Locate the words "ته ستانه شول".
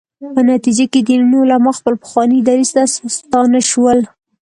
2.75-3.99